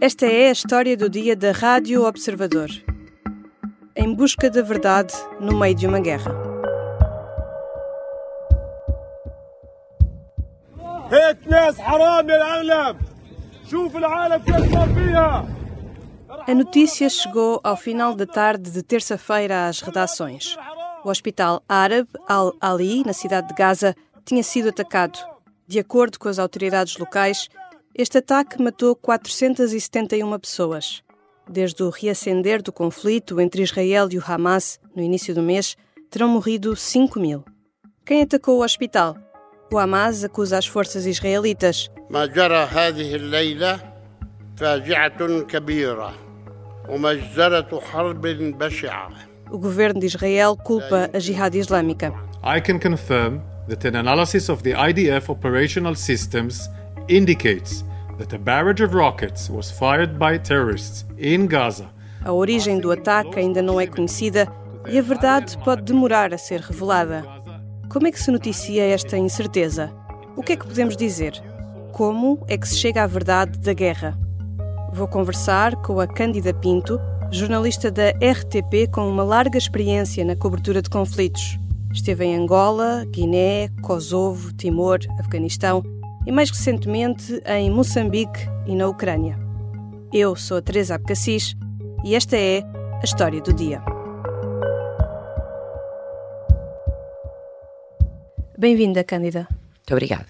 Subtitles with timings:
[0.00, 2.68] Esta é a história do dia da Rádio Observador.
[3.96, 6.34] Em busca da verdade no meio de uma guerra.
[16.46, 20.56] A notícia chegou ao final da tarde de terça-feira às redações.
[21.04, 25.18] O hospital árabe Al-Ali, na cidade de Gaza, tinha sido atacado.
[25.66, 27.48] De acordo com as autoridades locais,
[27.96, 31.02] este ataque matou 471 pessoas.
[31.48, 35.76] Desde o reacender do conflito entre Israel e o Hamas no início do mês,
[36.10, 37.44] terão morrido 5 mil.
[38.04, 39.16] Quem atacou o hospital?
[39.72, 41.88] O Hamas acusa as forças israelitas.
[49.50, 52.12] O governo de Israel culpa a Jihad Islâmica.
[52.42, 56.68] I can confirm that an analysis of the IDF operational systems
[57.08, 57.84] indicates
[58.18, 61.88] that a barrage of rockets was fired by terrorists in Gaza.
[62.24, 64.50] A origem do ataque ainda não é conhecida
[64.88, 67.24] e a verdade pode demorar a ser revelada.
[67.90, 69.92] Como é que se noticia esta incerteza?
[70.36, 71.32] O que é que podemos dizer?
[71.92, 74.18] Como é que se chega à verdade da guerra?
[74.92, 76.98] Vou conversar com a Cândida Pinto,
[77.30, 81.58] jornalista da RTP com uma larga experiência na cobertura de conflitos.
[81.92, 85.82] Esteve em Angola, Guiné, Kosovo, Timor, Afeganistão
[86.26, 89.38] e mais recentemente em Moçambique e na Ucrânia.
[90.12, 91.54] Eu sou a Teresa Abcacis
[92.04, 92.62] e esta é
[93.00, 93.82] a história do dia.
[98.56, 99.46] Bem-vinda, Cândida.
[99.50, 100.26] Muito obrigada.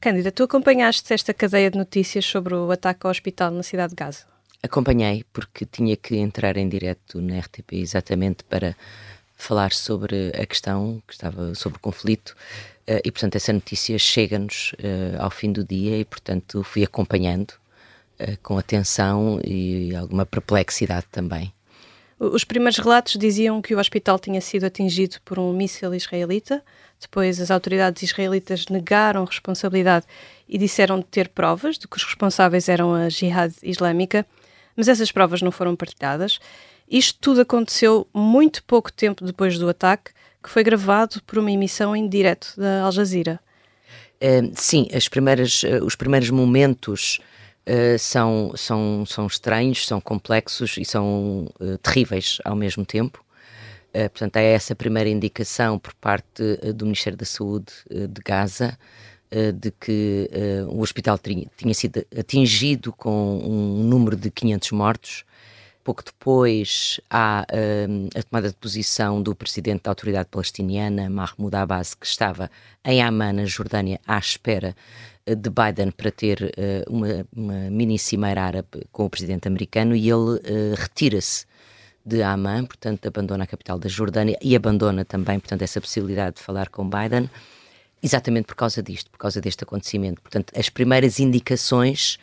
[0.00, 3.96] Cândida, tu acompanhaste esta cadeia de notícias sobre o ataque ao hospital na cidade de
[3.96, 4.24] Gaza?
[4.62, 8.76] Acompanhei, porque tinha que entrar em direto na RTP exatamente para
[9.36, 12.36] falar sobre a questão que estava sobre o conflito
[12.90, 17.52] uh, e, portanto, essa notícia chega-nos uh, ao fim do dia e, portanto, fui acompanhando
[18.20, 21.52] uh, com atenção e alguma perplexidade também.
[22.18, 26.62] Os primeiros relatos diziam que o hospital tinha sido atingido por um míssil israelita.
[27.00, 30.04] Depois, as autoridades israelitas negaram responsabilidade
[30.46, 34.26] e disseram ter provas de que os responsáveis eram a Jihad Islâmica,
[34.76, 36.38] mas essas provas não foram partilhadas.
[36.90, 40.10] Isto tudo aconteceu muito pouco tempo depois do ataque,
[40.42, 43.40] que foi gravado por uma emissão em direto da Al Jazeera.
[44.22, 47.20] Uh, sim, as primeiras, uh, os primeiros momentos
[47.66, 51.48] uh, são, são, são estranhos, são complexos e são
[51.82, 53.24] terríveis ao mesmo tempo.
[53.92, 56.42] portanto, é essa primeira indicação por parte
[56.74, 58.78] do Ministério da Saúde de Gaza
[59.54, 60.28] de que
[60.68, 65.24] o hospital tinha, tinha sido atingido com um número de 500 mortos
[65.90, 71.94] Pouco depois há uh, a tomada de posição do presidente da autoridade palestiniana, Mahmoud Abbas,
[71.94, 72.48] que estava
[72.84, 74.76] em Amman, na Jordânia, à espera
[75.26, 79.96] uh, de Biden para ter uh, uma, uma mini cimeira árabe com o presidente americano
[79.96, 81.44] e ele uh, retira-se
[82.06, 86.42] de Amman, portanto abandona a capital da Jordânia e abandona também, portanto, essa possibilidade de
[86.42, 87.28] falar com Biden,
[88.00, 90.22] exatamente por causa disto, por causa deste acontecimento.
[90.22, 92.16] Portanto, as primeiras indicações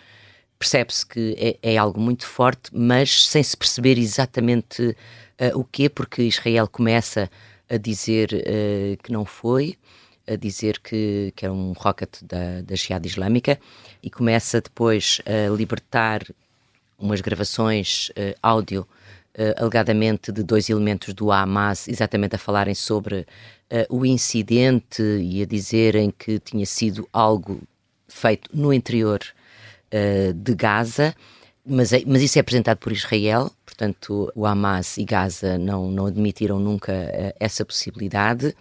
[0.58, 5.90] percebe-se que é, é, algo muito forte, mas sem se perceber exatamente uh, o quê,
[5.90, 7.30] porque Israel começa
[7.70, 9.78] a dizer uh, que não foi,
[10.28, 13.60] a dizer que, que é um rocket da, da Jihad Islâmica,
[14.02, 16.24] e começa depois a libertar
[16.98, 18.88] umas gravações uh, áudio,
[19.58, 23.24] alegadamente de dois elementos do Hamas, exatamente a falarem sobre
[23.88, 27.62] o incidente e a dizerem que tinha sido algo
[28.08, 29.22] feito no interior
[29.94, 31.16] uh, de Gaza,
[31.66, 36.06] mas, é, mas isso é apresentado por Israel, portanto, o Hamas e Gaza não, não
[36.06, 38.56] admitiram nunca uh, essa possibilidade.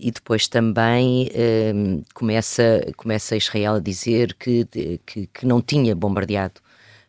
[0.00, 4.64] E depois também uh, começa, começa Israel a dizer que,
[5.04, 6.60] que, que não tinha bombardeado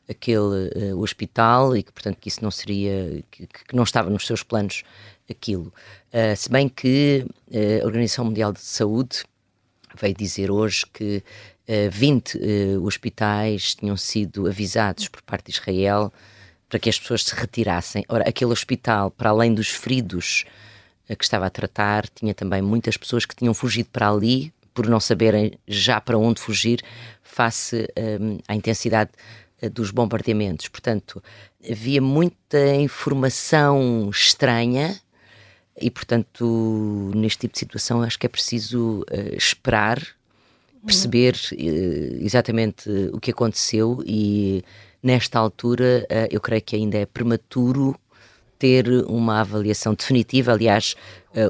[0.09, 4.25] aquele uh, hospital e que, portanto, que isso não seria, que, que não estava nos
[4.25, 4.83] seus planos
[5.29, 5.71] aquilo.
[6.11, 9.23] Uh, se bem que uh, a Organização Mundial de Saúde
[9.95, 11.23] veio dizer hoje que
[11.91, 16.11] 20 uh, eh, hospitais tinham sido avisados por parte de Israel
[16.67, 18.03] para que as pessoas se retirassem.
[18.09, 20.45] Ora, aquele hospital, para além dos feridos
[21.07, 24.87] uh, que estava a tratar, tinha também muitas pessoas que tinham fugido para ali por
[24.87, 26.81] não saberem já para onde fugir
[27.21, 27.87] face
[28.19, 29.11] um, eh, à intensidade
[29.73, 30.69] dos bombardeamentos.
[30.69, 31.21] Portanto,
[31.69, 34.97] havia muita informação estranha
[35.81, 40.01] e, portanto, neste tipo de situação, acho que é preciso uh, esperar
[40.85, 41.55] perceber uh,
[42.23, 44.63] exatamente o que aconteceu e
[45.03, 47.95] nesta altura uh, eu creio que ainda é prematuro
[48.57, 50.51] ter uma avaliação definitiva.
[50.51, 50.93] Aliás,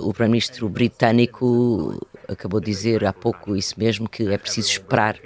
[0.03, 5.17] o Primeiro-Ministro britânico acabou de dizer há pouco isso mesmo, que é preciso esperar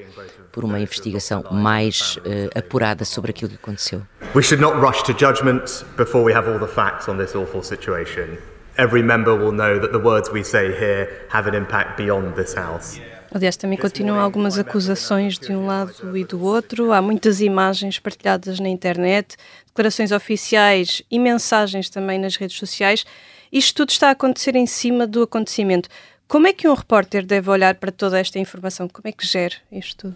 [0.49, 2.17] por uma investigação mais
[2.55, 4.01] apurada sobre aquilo que aconteceu.
[4.33, 7.61] We should not rush to judgment before we have all the facts on this awful
[7.61, 8.37] situation.
[8.75, 12.55] Every member will know that the words we say here have an impact beyond this
[12.55, 12.99] house.
[13.31, 16.91] Aliás, também continuam algumas acusações de um lado e do outro.
[16.91, 19.35] Há muitas imagens partilhadas na internet,
[19.67, 23.05] declarações oficiais e mensagens também nas redes sociais.
[23.51, 25.87] Isto tudo está a acontecer em cima do acontecimento.
[26.27, 28.87] Como é que um repórter deve olhar para toda esta informação?
[28.87, 30.15] Como é que gera isto tudo?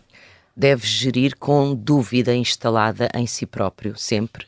[0.56, 4.48] Deve gerir com dúvida instalada em si próprio, sempre,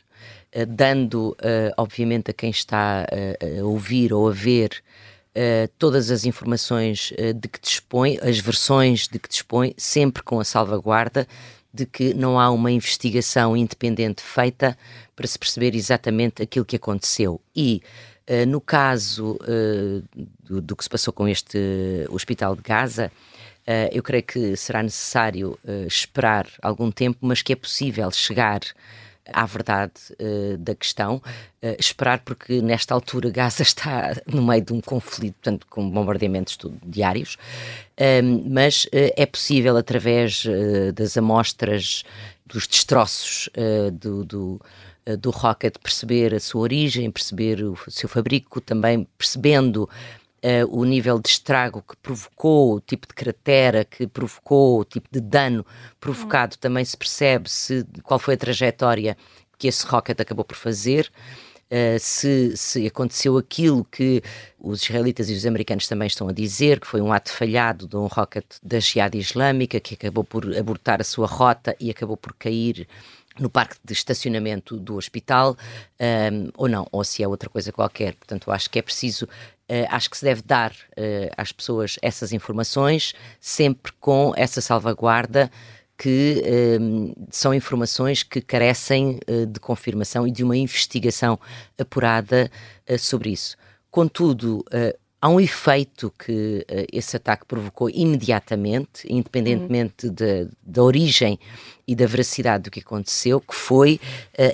[0.66, 4.82] dando, uh, obviamente, a quem está uh, a ouvir ou a ver
[5.78, 11.26] todas as informações de que dispõe, as versões de que dispõe, sempre com a salvaguarda
[11.72, 14.76] de que não há uma investigação independente feita
[15.14, 17.40] para se perceber exatamente aquilo que aconteceu.
[17.54, 17.80] E
[18.48, 19.38] no caso
[20.44, 21.58] do, do, que se passou com este
[22.10, 23.10] hospital de Gaza,
[23.92, 25.56] eu creio que será necessário
[25.86, 28.60] esperar algum tempo, mas que é possível chegar
[29.32, 34.72] à verdade uh, da questão, uh, esperar porque nesta altura Gaza está no meio de
[34.72, 40.44] um conflito, portanto, com bombardeamentos diários, uh, mas eh, é possível através
[40.94, 42.04] das amostras
[42.46, 43.48] dos destroços
[43.92, 44.60] do, do
[45.18, 49.88] do rocket perceber a sua origem, perceber o seu fabrico, também percebendo
[50.44, 55.08] uh, o nível de estrago que provocou, o tipo de cratera que provocou, o tipo
[55.10, 55.64] de dano
[55.98, 56.60] provocado, uhum.
[56.60, 59.16] também se percebe se, qual foi a trajetória
[59.58, 61.10] que esse rocket acabou por fazer.
[61.70, 64.20] Uh, se, se, aconteceu aquilo que
[64.58, 67.96] os israelitas e os americanos também estão a dizer, que foi um ato falhado de
[67.96, 72.34] um rocket da Jihad Islâmica que acabou por abortar a sua rota e acabou por
[72.34, 72.88] cair
[73.38, 77.70] no parque de estacionamento do hospital, um, ehm, ou não, ou se é outra coisa
[77.70, 78.14] qualquer.
[78.14, 79.28] Portanto, acho que é preciso
[79.70, 85.48] Uh, acho que se deve dar uh, às pessoas essas informações, sempre com essa salvaguarda
[85.96, 91.38] que uh, são informações que carecem de confirmação e de uma investigação
[91.78, 92.50] apurada
[92.98, 93.56] sobre isso.
[93.92, 94.64] Contudo,
[95.20, 100.48] há um efeito que esse ataque provocou imediatamente, independentemente uhum.
[100.62, 101.38] da origem
[101.86, 104.00] e da veracidade do que aconteceu, que foi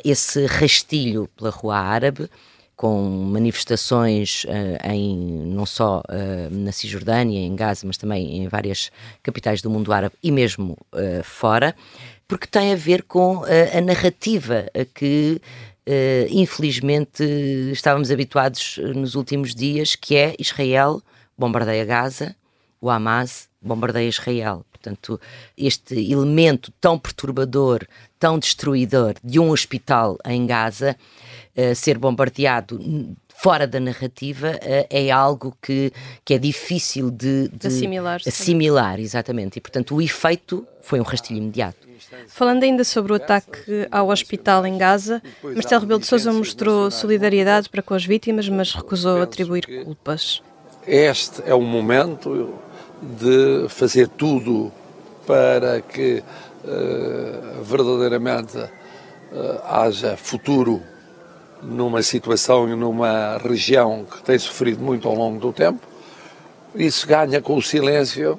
[0.04, 2.28] esse rastilho pela Rua Árabe
[2.76, 8.90] com manifestações uh, em não só uh, na Cisjordânia, em Gaza, mas também em várias
[9.22, 11.74] capitais do mundo árabe e mesmo uh, fora,
[12.28, 15.40] porque tem a ver com a narrativa que
[16.28, 17.22] infelizmente
[17.70, 21.00] estávamos habituados nos últimos dias, que é Israel
[21.38, 22.34] bombardeia Gaza,
[22.80, 24.64] o Hamas bombardeia Israel.
[24.86, 25.20] Portanto,
[25.58, 27.84] este elemento tão perturbador,
[28.20, 30.96] tão destruidor de um hospital em Gaza
[31.56, 32.80] uh, ser bombardeado
[33.34, 35.92] fora da narrativa uh, é algo que,
[36.24, 38.20] que é difícil de, de assimilar.
[38.24, 39.56] Assimilar, exatamente.
[39.56, 41.84] E, portanto, o efeito foi um rastilho imediato.
[42.28, 47.68] Falando ainda sobre o ataque ao hospital em Gaza, Marcelo Rebelo de Sousa mostrou solidariedade
[47.68, 50.40] para com as vítimas, mas recusou atribuir culpas.
[50.86, 52.54] Este é o momento
[53.00, 54.72] de fazer tudo
[55.26, 56.22] para que
[56.64, 58.68] uh, verdadeiramente uh,
[59.64, 60.82] haja futuro
[61.62, 65.80] numa situação e numa região que tem sofrido muito ao longo do tempo.
[66.74, 68.38] Isso ganha com o silêncio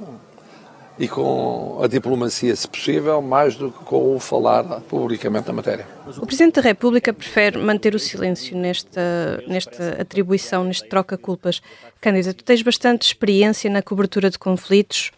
[0.99, 5.87] e com a diplomacia, se possível, mais do que com o falar publicamente da matéria.
[6.17, 11.61] O Presidente da República prefere manter o silêncio nesta, nesta atribuição, neste troca-culpas.
[12.01, 15.11] Cândida, tu tens bastante experiência na cobertura de conflitos.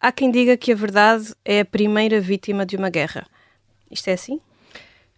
[0.00, 3.26] Há quem diga que a verdade é a primeira vítima de uma guerra.
[3.90, 4.40] Isto é assim?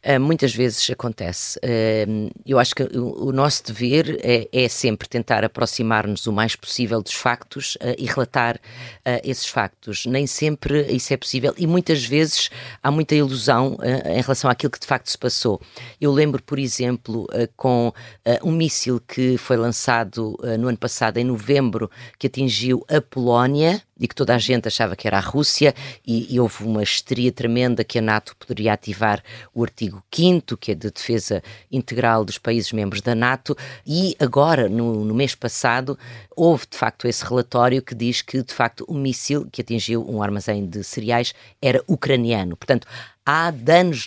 [0.07, 1.59] Uh, muitas vezes acontece.
[1.59, 7.03] Uh, eu acho que o, nosso dever é, é, sempre tentar aproximar-nos o mais possível
[7.03, 8.61] dos factos uh, e relatar
[9.25, 10.07] esses factos.
[10.07, 12.51] Nem sempre isso é possível e muitas vezes
[12.83, 15.61] há muita ilusão em relação àquilo que de facto se passou.
[16.01, 17.27] Eu lembro, por exemplo,
[17.57, 17.93] com
[18.43, 24.07] um míssil que foi lançado no ano passado, em novembro, que atingiu a Polónia e
[24.07, 25.75] que toda a gente achava que era a Rússia,
[26.07, 29.23] e, e, houve uma histeria tremenda que a NATO poderia ativar
[29.55, 34.69] o artigo 5, que é de defesa integral dos países membros da NATO, e agora,
[34.69, 35.99] no, no mês passado,
[36.37, 40.23] houve de facto esse relatório que diz que de facto o míssil que atingiu um
[40.23, 42.57] armazém de cereais era ucraniano.
[42.57, 42.87] Portanto,
[43.25, 44.07] há danos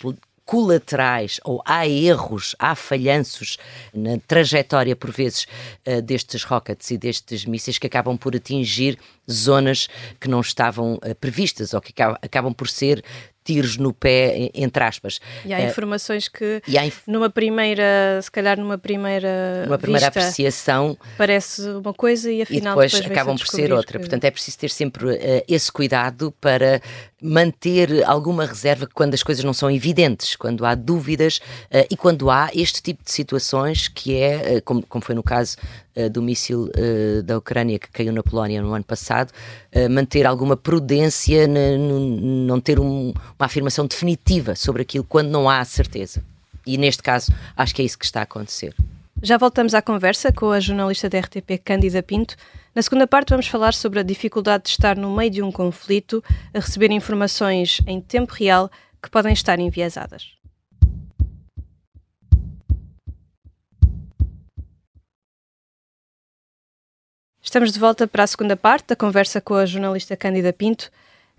[0.52, 3.56] colaterais ou há erros, há falhanços
[3.94, 5.46] na trajetória, por vezes,
[5.86, 8.98] uh, destes rockets e destes mísseis que acabam por atingir
[9.30, 9.88] zonas
[10.20, 13.02] que não estavam uh, previstas ou que acabam por ser
[13.44, 15.20] tiros no pé, entre aspas.
[15.44, 17.02] E há uh, informações que inf...
[17.06, 22.74] numa primeira, se calhar numa primeira, numa primeira vista, apreciação parece uma coisa e afinal
[22.74, 23.98] e depois, depois acabam por ser outra.
[23.98, 24.04] Que...
[24.04, 26.80] Portanto, é preciso ter sempre uh, esse cuidado para
[27.22, 31.38] manter alguma reserva quando as coisas não são evidentes, quando há dúvidas
[31.70, 35.22] uh, e quando há este tipo de situações que é, uh, como, como, foi no
[35.22, 35.56] caso
[35.96, 36.70] uh, do míssil
[37.24, 39.32] da Ucrânia que caiu na Polónia no ano passado,
[39.90, 46.22] manter alguma prudência, não ter um, uma afirmação definitiva sobre aquilo quando não há certeza.
[46.66, 48.74] E neste caso, acho que é isso que está a acontecer.
[49.22, 52.34] Já voltamos à conversa com a jornalista da RTP Cândida Pinto.
[52.74, 56.24] Na segunda parte, vamos falar sobre a dificuldade de estar no meio de um conflito,
[56.52, 58.68] a receber informações em tempo real
[59.00, 60.41] que podem estar enviesadas.
[67.52, 70.90] Estamos de volta para a segunda parte da conversa com a jornalista Cândida Pinto.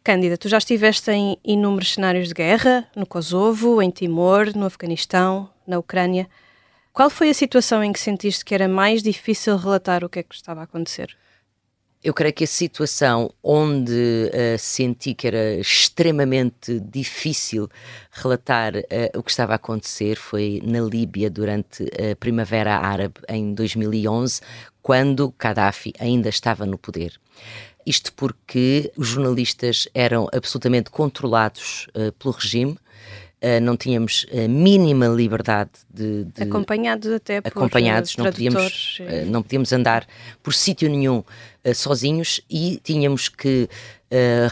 [0.04, 5.50] Cândida, tu já estiveste em inúmeros cenários de guerra, no Kosovo, em Timor, no Afeganistão,
[5.66, 6.30] na Ucrânia.
[6.94, 10.24] Qual foi a situação em que sentiste que era mais difícil relatar o que é
[10.24, 11.18] que estava a acontecer?
[12.04, 17.70] Eu creio que a situação onde uh, senti que era extremamente difícil
[18.12, 23.54] relatar uh, o que estava a acontecer foi na Líbia durante a Primavera Árabe em
[23.54, 24.42] 2011,
[24.82, 27.18] quando Gaddafi ainda estava no poder.
[27.86, 32.78] Isto porque os jornalistas eram absolutamente controlados uh, pelo regime,
[33.44, 39.26] Uh, não tínhamos a mínima liberdade de, de acompanhados até por acompanhados não podíamos uh,
[39.30, 40.08] não podíamos andar
[40.42, 43.68] por sítio nenhum uh, sozinhos e tínhamos que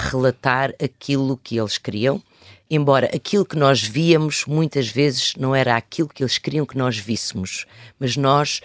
[0.10, 2.20] relatar aquilo que eles queriam.
[2.68, 6.98] Embora aquilo que nós víamos muitas vezes não era aquilo que eles queriam que nós
[6.98, 7.68] víssemos.
[8.00, 8.60] Mas nós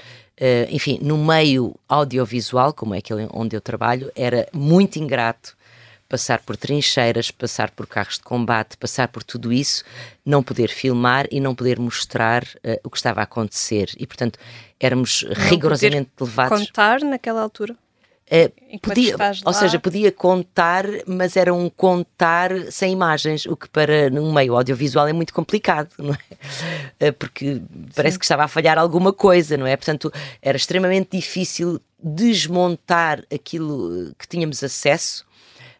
[0.70, 5.54] enfim no meio audiovisual como é aquele onde eu trabalho era muito ingrato
[6.08, 9.84] passar por trincheiras, passar por carros de combate, passar por tudo isso,
[10.24, 13.90] não poder filmar e não poder mostrar uh, o que estava a acontecer.
[13.98, 14.38] E, portanto,
[14.78, 16.66] éramos não rigorosamente levados.
[16.66, 17.76] contar naquela altura?
[18.28, 24.10] Uh, podia, ou seja, podia contar, mas era um contar sem imagens, o que para
[24.12, 27.08] um meio audiovisual é muito complicado, não é?
[27.08, 27.62] Uh, porque
[27.94, 28.18] parece Sim.
[28.18, 29.76] que estava a falhar alguma coisa, não é?
[29.76, 35.25] Portanto, era extremamente difícil desmontar aquilo que tínhamos acesso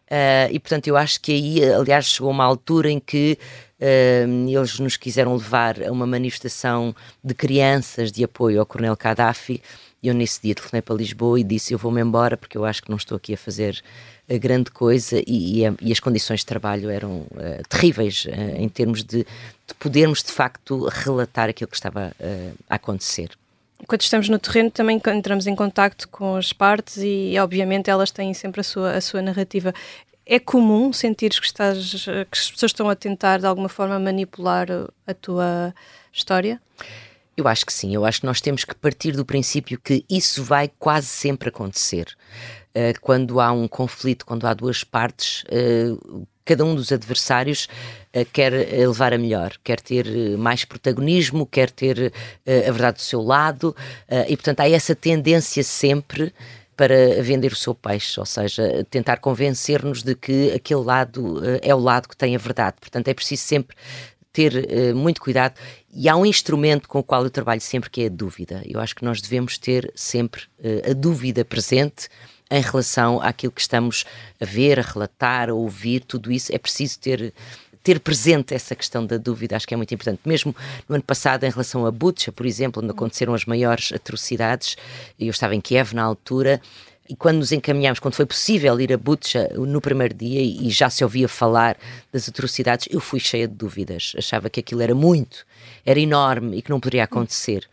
[0.07, 3.37] Uh, e portanto, eu acho que aí, aliás, chegou uma altura em que
[3.79, 9.61] uh, eles nos quiseram levar a uma manifestação de crianças de apoio ao Coronel Gaddafi.
[10.01, 12.81] E eu, nesse dia, telefonei para Lisboa e disse: Eu vou-me embora porque eu acho
[12.81, 13.83] que não estou aqui a fazer
[14.29, 15.21] a grande coisa.
[15.27, 19.25] E, e, e as condições de trabalho eram uh, terríveis em termos de,
[19.67, 22.13] de, podermos, de facto, relatar aquilo que estava
[22.69, 23.29] a acontecer
[23.85, 28.33] quando estamos no terreno também entramos em contacto com as partes e, obviamente elas têm
[28.33, 29.73] sempre a sua, a sua narrativa.
[30.25, 34.67] É comum sentires que, estás, que as pessoas estão a tentar de alguma forma manipular
[35.05, 35.73] a tua
[36.11, 36.59] história?
[37.37, 40.43] Eu acho que sim, eu acho que nós temos que partir do princípio que isso
[40.43, 42.07] vai quase sempre acontecer.
[42.69, 47.67] Uh, quando há um conflito, quando há duas partes, uh, cada um dos adversários
[48.15, 52.13] uh, quer eh, levar a melhor, quer ter uh, mais protagonismo, quer ter
[52.47, 53.75] a verdade do seu lado,
[54.27, 56.33] e portanto há essa tendência sempre
[56.75, 61.79] para vender o seu peixe, ou seja, tentar convencer-nos de que aquele lado é o
[61.79, 62.77] lado que tem a verdade.
[62.79, 63.75] Portanto, é preciso sempre
[64.31, 65.55] ter muito cuidado
[65.91, 68.61] e há um instrumento com o qual eu trabalho sempre que é a dúvida.
[68.65, 70.43] Eu acho que nós devemos ter sempre
[70.89, 72.07] a dúvida presente
[72.49, 74.05] em relação àquilo que estamos
[74.39, 77.33] a ver, a relatar, a ouvir, tudo isso é preciso ter
[77.83, 80.19] ter presente essa questão da dúvida, acho que é muito importante.
[80.25, 80.53] Mesmo
[80.89, 84.75] no ano passado, em relação a Butcha, por exemplo, onde aconteceram as maiores atrocidades,
[85.17, 86.59] eu estava em Kiev na altura,
[87.07, 90.89] e quando nos encaminhámos, quando foi possível ir a Butcha no primeiro dia e já
[90.89, 91.77] se ouvia falar
[92.11, 94.13] das atrocidades, eu fui cheia de dúvidas.
[94.17, 95.45] Achava que aquilo era muito,
[95.85, 97.69] era enorme e que não poderia acontecer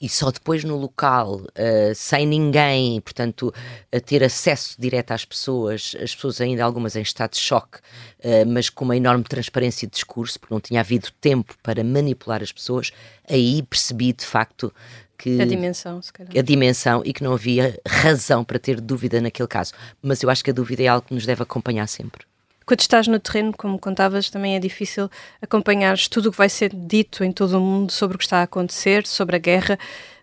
[0.00, 3.52] e só depois no local, uh, sem ninguém, portanto,
[3.92, 8.46] a ter acesso direto às pessoas, as pessoas ainda algumas em estado de choque, uh,
[8.46, 12.52] mas com uma enorme transparência de discurso, porque não tinha havido tempo para manipular as
[12.52, 12.92] pessoas,
[13.28, 14.72] aí percebi de facto
[15.18, 16.32] que a dimensão, se calhar.
[16.36, 19.72] a dimensão e que não havia razão para ter dúvida naquele caso.
[20.00, 22.27] Mas eu acho que a dúvida é algo que nos deve acompanhar sempre.
[22.68, 25.08] Quando estás no terreno, como contavas, também é difícil
[25.40, 28.40] acompanhar tudo o que vai ser dito em todo o mundo sobre o que está
[28.40, 29.78] a acontecer, sobre a guerra,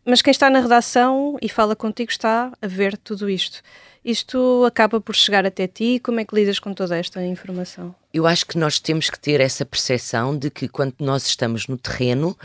[0.06, 3.64] mas quem está na redação e fala contigo está a ver tudo isto.
[4.06, 6.00] Isto acaba por chegar até ti.
[6.00, 7.96] Como é que lidas com toda esta informação?
[8.14, 11.76] Eu acho que nós temos que ter essa percepção de que quando nós estamos no
[11.76, 12.38] terreno,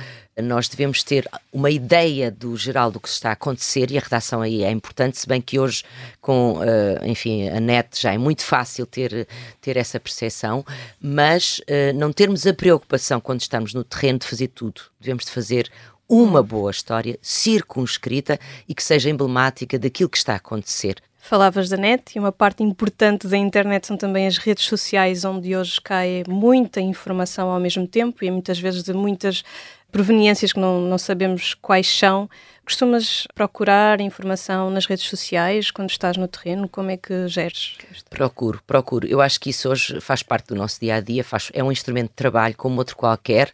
[0.43, 4.41] nós devemos ter uma ideia do geral do que está a acontecer e a redação
[4.41, 5.85] aí é importante, se bem que hoje
[6.19, 9.29] com, uh, enfim, a net já é muito fácil ter,
[9.61, 10.65] ter essa percepção,
[10.99, 14.81] mas uh, não termos a preocupação quando estamos no terreno de fazer tudo.
[14.99, 15.71] Devemos de fazer
[16.09, 21.03] uma boa história, circunscrita e que seja emblemática daquilo que está a acontecer.
[21.31, 25.55] Falavas da net e uma parte importante da internet são também as redes sociais, onde
[25.55, 29.45] hoje cai muita informação ao mesmo tempo e muitas vezes de muitas
[29.93, 32.29] proveniências que não, não sabemos quais são.
[32.65, 36.69] Costumas procurar informação nas redes sociais quando estás no terreno?
[36.69, 37.77] Como é que geres?
[38.11, 39.07] Procuro, procuro.
[39.07, 41.71] Eu acho que isso hoje faz parte do nosso dia a dia, faz, é um
[41.71, 43.53] instrumento de trabalho como outro qualquer.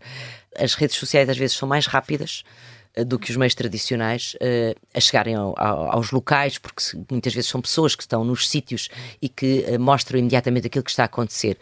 [0.58, 2.42] As redes sociais às vezes são mais rápidas
[3.04, 7.50] do que os meios tradicionais uh, a chegarem ao, ao, aos locais, porque muitas vezes
[7.50, 8.88] são pessoas que estão nos sítios
[9.20, 11.58] e que uh, mostram imediatamente aquilo que está a acontecer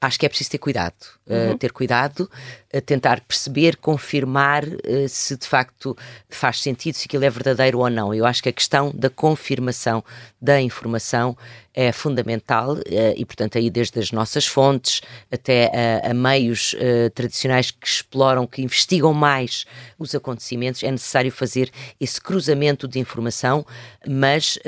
[0.00, 0.94] acho que é preciso ter cuidado.
[1.28, 1.52] Uhum.
[1.52, 2.30] Uh, ter cuidado,
[2.72, 5.96] uh, tentar perceber, confirmar uh, se de facto
[6.28, 8.14] faz sentido, se aquilo é verdadeiro ou não.
[8.14, 10.04] Eu acho que a questão da confirmação
[10.40, 11.36] da informação
[11.74, 12.78] é fundamental
[13.16, 16.74] e, portanto, aí desde as nossas fontes até a, a meios
[17.14, 19.66] tradicionais que exploram, que investigam mais
[19.98, 23.66] os acontecimentos, é necessário fazer esse cruzamento de informação,
[24.08, 24.58] mas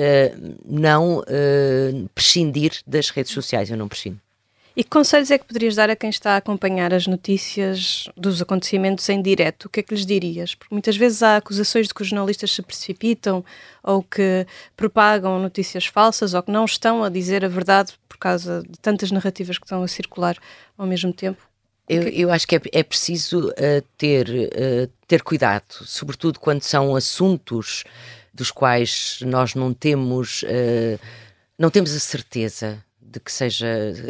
[0.67, 1.25] não
[2.15, 3.71] prescindir das redes sociais.
[3.71, 4.21] Eu não prescindo.
[4.79, 8.41] E que conselhos é que poderias dar a quem está a acompanhar as notícias dos
[8.41, 9.65] acontecimentos em direto?
[9.65, 10.55] O que é que lhes dirias?
[10.55, 13.45] Porque muitas vezes há acusações de que os jornalistas se precipitam
[13.83, 18.63] ou que propagam notícias falsas ou que não estão a dizer a verdade por causa
[18.69, 20.37] de tantas narrativas que estão a circular
[20.77, 21.43] ao mesmo tempo.
[21.89, 26.95] Eu, eu acho que é, é preciso uh, ter, uh, ter cuidado, sobretudo quando são
[26.95, 27.83] assuntos
[28.33, 31.01] dos quais nós não temos, uh,
[31.59, 33.67] não temos a certeza de que seja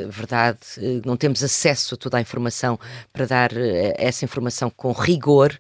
[0.09, 0.59] verdade,
[1.05, 2.78] não temos acesso a toda a informação
[3.12, 5.59] para dar eh, essa informação com rigor,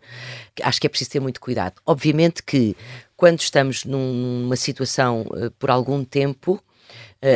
[0.62, 1.80] acho que é preciso ter muito cuidado.
[1.86, 2.76] Obviamente que
[3.16, 6.67] quando estamos numa situação eh, por algum tempo, eh,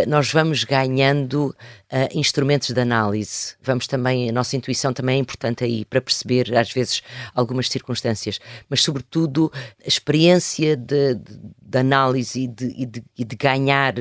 [0.07, 1.55] nós vamos ganhando
[1.93, 3.55] uh, instrumentos de análise.
[3.63, 7.03] Vamos também, a nossa intuição também é importante aí para perceber, às vezes,
[7.35, 9.53] algumas circunstâncias, mas, sobretudo,
[9.85, 13.95] a experiência de, de, de análise e de, e, de, e de, ganhar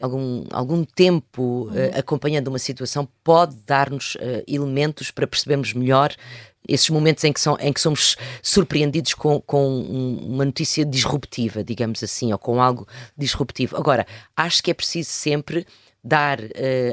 [0.00, 6.14] algum, algum tempo uh, acompanhando uma situação pode dar-nos uh, elementos para percebermos melhor
[6.66, 9.80] esses momentos em que, são, em que somos surpreendidos com, com
[10.22, 12.86] uma notícia disruptiva, digamos assim, ou com algo
[13.16, 13.76] disruptivo.
[13.76, 15.66] Agora, acho que é preciso sempre
[16.04, 16.46] dar uh,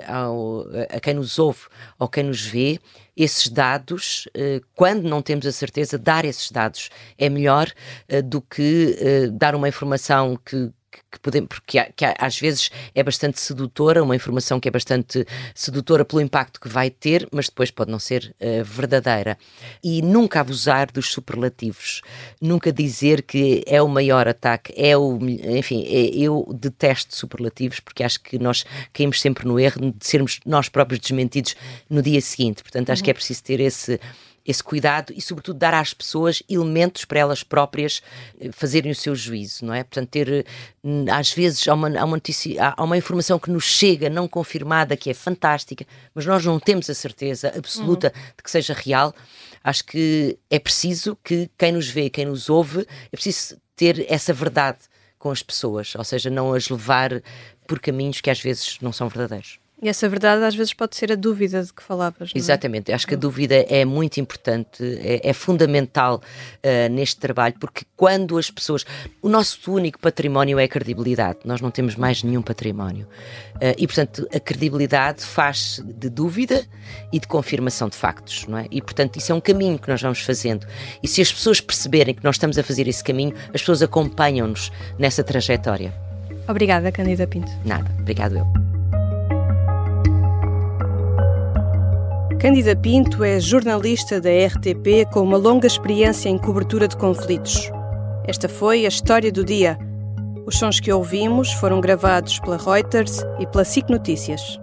[0.07, 0.65] ao,
[0.95, 1.61] a quem nos ouve
[1.97, 2.79] ou quem nos vê
[3.17, 7.71] esses dados, uh, quando não temos a certeza, dar esses dados é melhor
[8.11, 10.71] uh, do que dar uma informação que,
[11.11, 14.71] que podemos, porque há, que há, às vezes é bastante sedutora, uma informação que é
[14.71, 19.37] bastante sedutora pelo impacto que vai ter, mas depois pode não ser uh, verdadeira.
[19.83, 22.01] E nunca abusar dos superlativos,
[22.41, 25.19] nunca dizer que é o maior ataque, é o.
[25.57, 30.39] Enfim, é, eu detesto superlativos porque acho que nós caímos sempre no erro de sermos
[30.45, 31.55] nós próprios desmentidos
[31.89, 32.61] no dia seguinte.
[32.61, 33.05] Portanto, acho uhum.
[33.05, 33.99] que é preciso ter esse
[34.45, 38.01] esse cuidado e, sobretudo, dar às pessoas elementos para elas próprias
[38.39, 39.83] eh, fazerem o seu juízo, não é?
[39.83, 43.65] Portanto, ter, eh, às vezes, há uma, há uma, notícia, há uma informação que nos
[43.65, 48.21] chega não confirmada, que é fantástica, mas nós não temos a certeza absoluta uhum.
[48.37, 49.13] de que seja real.
[49.63, 54.33] Acho que é preciso que quem nos vê, quem nos ouve, é preciso ter essa
[54.33, 54.79] verdade
[55.17, 57.21] com as pessoas, ou seja, não as levar
[57.67, 59.59] por caminhos que às vezes não são verdadeiros.
[59.81, 62.31] E essa verdade às vezes pode ser a dúvida de que falavas.
[62.35, 62.37] É?
[62.37, 67.85] Exatamente, acho que a dúvida é muito importante, é, é fundamental uh, neste trabalho, porque
[67.95, 68.85] quando as pessoas.
[69.21, 73.07] O nosso único património é a credibilidade, nós não temos mais nenhum património.
[73.55, 76.65] Uh, e, portanto, a credibilidade faz de dúvida
[77.11, 78.67] e de confirmação de factos, não é?
[78.69, 80.67] E, portanto, isso é um caminho que nós vamos fazendo.
[81.01, 84.71] E se as pessoas perceberem que nós estamos a fazer esse caminho, as pessoas acompanham-nos
[84.97, 85.93] nessa trajetória.
[86.47, 87.51] Obrigada, Candida Pinto.
[87.63, 88.68] Nada, obrigado eu.
[92.39, 97.69] Cândida Pinto é jornalista da RTP com uma longa experiência em cobertura de conflitos.
[98.25, 99.77] Esta foi a história do dia.
[100.45, 104.57] Os sons que ouvimos foram gravados pela Reuters e pela SIC Notícias.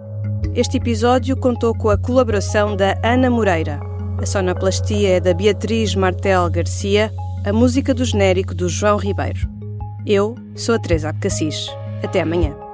[0.55, 3.79] Este episódio contou com a colaboração da Ana Moreira.
[4.19, 7.11] A sonoplastia é da Beatriz Martel Garcia,
[7.45, 9.47] a música do genérico do João Ribeiro.
[10.03, 11.67] Eu sou a Teresa Abcacis.
[12.01, 12.66] Até amanhã.